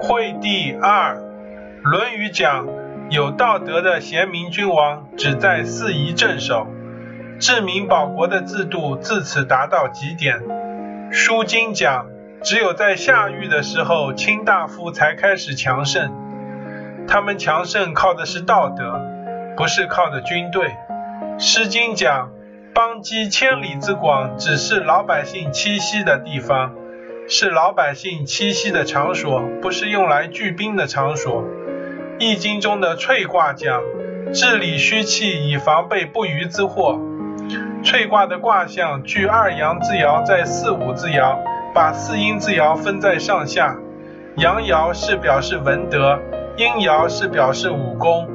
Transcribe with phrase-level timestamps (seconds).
[0.00, 1.16] 惠第二，
[1.82, 2.66] 《论语》讲，
[3.10, 6.66] 有道德的贤明君王只在四夷镇守，
[7.38, 10.40] 治民保国的制度自此达到极点。
[11.12, 12.06] 《书经》讲，
[12.42, 16.10] 只有在夏禹的时候，卿大夫才开始强盛，
[17.06, 19.00] 他们强盛靠的是道德，
[19.56, 20.68] 不是靠的军队。
[21.38, 22.30] 《诗经》讲，
[22.72, 26.72] 邦畿千里之广，只是老百姓栖息的地方。
[27.30, 31.44] 是老百姓栖息的场所，不是用来聚兵的场所。
[32.18, 33.82] 易经中的萃卦讲，
[34.32, 36.98] 治理虚气以防备不虞之祸。
[37.84, 41.36] 萃卦的卦象聚二阳之爻在四五之爻，
[41.74, 43.76] 把四阴之爻分在上下。
[44.36, 46.18] 阳爻是表示文德，
[46.56, 48.26] 阴爻是表示武功。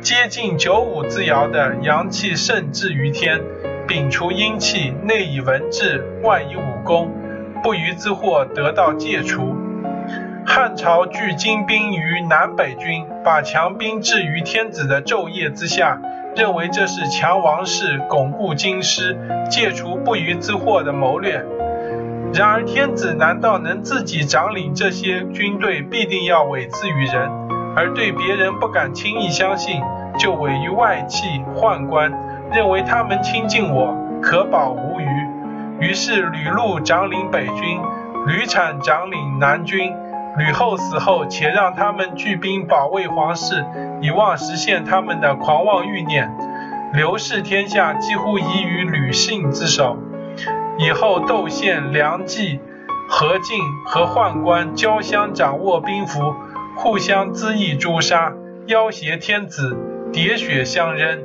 [0.00, 3.38] 接近九五之爻的阳气盛至于天，
[3.86, 7.12] 摒除阴气，内以文治，外以武功。
[7.62, 9.56] 不虞之祸得到戒除。
[10.46, 16.00] 汉朝聚精兵于南北军，把强兵置于天子的昼夜之下，
[16.34, 19.16] 认为这是强王室、巩固京师、
[19.48, 21.44] 戒除不虞之祸的谋略。
[22.32, 27.28] 然而天子难道能自己掌领这些军队，必定要委之于人，
[27.76, 29.80] 而对别人不敢轻易相信，
[30.18, 32.12] 就委于外戚宦官，
[32.52, 35.06] 认为他们亲近我，可保无虞。
[35.80, 37.80] 于是吕禄掌领北军，
[38.26, 39.92] 吕产掌领南军。
[40.38, 43.64] 吕后死后，且让他们聚兵保卫皇室，
[44.00, 46.30] 以望实现他们的狂妄欲念。
[46.92, 49.98] 刘氏天下几乎已于吕姓之手。
[50.78, 52.60] 以后窦宪、梁冀、
[53.08, 56.34] 何进和宦官交相掌握兵符，
[56.76, 58.32] 互相恣意诛杀，
[58.66, 59.76] 要挟天子，
[60.12, 61.22] 喋血相扔。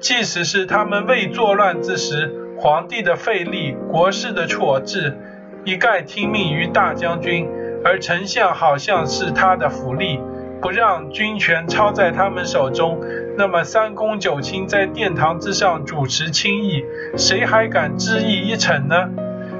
[0.00, 2.39] 即使是他们未作乱之时。
[2.62, 5.16] 皇帝的废立，国事的辍治，
[5.64, 7.48] 一概听命于大将军，
[7.82, 10.20] 而丞相好像是他的辅吏，
[10.60, 13.00] 不让军权操在他们手中。
[13.38, 16.84] 那么三公九卿在殿堂之上主持清议，
[17.16, 19.08] 谁还敢知意一逞呢？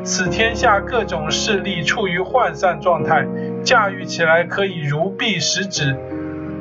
[0.04, 3.26] 使天下各种势力处于涣散状态，
[3.62, 5.96] 驾驭起来可以如臂使指。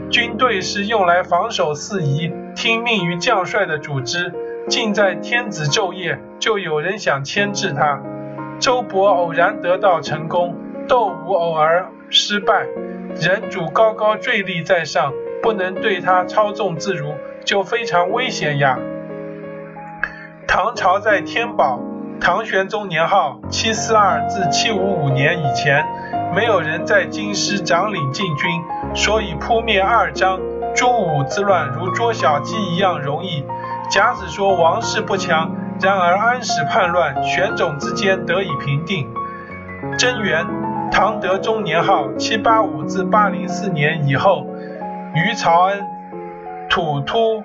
[0.10, 4.34] 军队是用来防守四夷，听命于将帅的组织。
[4.70, 8.00] 尽在天子昼夜，就有人想牵制他。
[8.60, 10.56] 周勃偶然得到成功，
[10.88, 12.68] 窦武偶尔失败。
[13.20, 18.78] 人主高高坠立在上，不能对他操纵自如，就非常危险呀。
[20.48, 21.80] 唐朝在天宝，
[22.22, 25.84] 唐玄宗年号七四二至七五五年以前，
[26.36, 28.48] 没有人在京师掌领禁军，
[28.94, 30.40] 所以扑灭二张、
[30.76, 33.44] 朱武之乱如捉小鸡一样容易。
[33.90, 35.52] 甲子说王室不强，
[35.82, 39.08] 然而安史叛乱，玄种之间得以平定。
[39.98, 40.46] 贞元，
[40.92, 44.46] 唐德宗年号七八五至八零四年以后，
[45.16, 45.88] 于朝恩、
[46.70, 47.42] 吐突、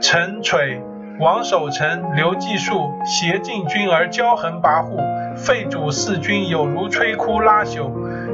[0.00, 0.80] 陈垂、
[1.18, 7.90] 王守成、刘继树挟禁军而骄横跋扈，废主弑君，有如摧枯拉朽。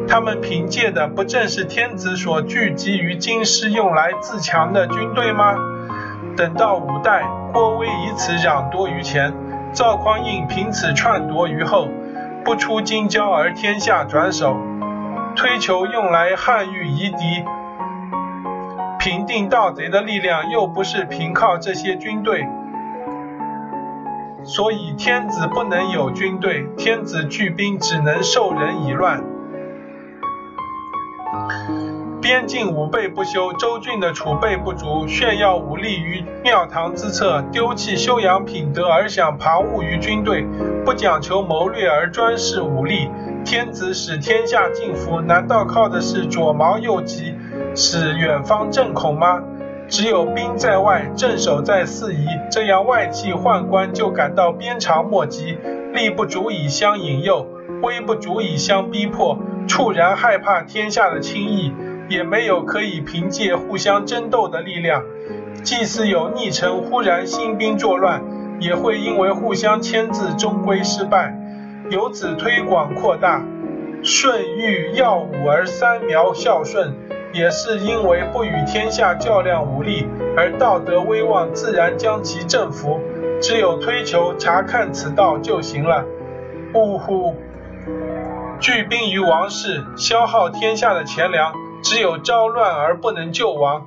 [0.06, 5.54] 他们凭借的不正是天子所聚集于京师用来自强的军队吗？
[6.38, 9.34] 等到五代，郭威以此攘夺于前，
[9.72, 11.88] 赵匡胤凭此篡夺于后，
[12.44, 14.56] 不出京郊而天下转手，
[15.34, 17.44] 推求用来汉御夷狄、
[19.00, 22.46] 平定盗贼的力量，又不是凭靠这些军队，
[24.44, 29.24] 所以天子不能有军队，天子聚兵只能受人以乱。
[32.28, 40.44] 边境武备不修，州郡的储备不足，炫耀武力于庙堂之侧，丢弃修养品德而想旁骛于军队，
[40.84, 43.08] 不讲求谋略而专事武力。
[43.46, 47.34] 天子使天下敬服，难道靠的是左矛右戟，
[47.74, 49.42] 使远方震恐吗？
[49.88, 55.56] 只有兵在外，镇守在四夷，这样外戚宦官就感到鞭长莫及，
[55.94, 57.46] 力不足以相引诱，
[57.80, 61.72] 威不足以相逼迫，猝然害怕天下的轻易。
[62.08, 65.02] 也没有可以凭借互相争斗的力量，
[65.62, 68.22] 即使有逆臣忽然兴兵作乱，
[68.60, 71.36] 也会因为互相牵制，终归失败。
[71.90, 73.44] 由此推广扩大，
[74.02, 76.94] 舜欲耀武而三苗孝顺，
[77.32, 80.06] 也是因为不与天下较量武力，
[80.36, 83.00] 而道德威望自然将其征服。
[83.40, 86.04] 只有推求查看此道就行了。
[86.74, 87.36] 呜呼！
[88.60, 91.52] 聚兵于王室，消耗天下的钱粮。
[91.82, 93.86] 只有招乱而不能救亡，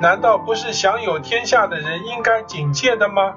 [0.00, 3.34] 难道不是享有天下的人应该警戒的吗？